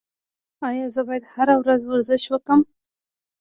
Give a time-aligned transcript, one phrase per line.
[0.67, 2.61] ایا زه باید هره ورځ ورزش وکړم؟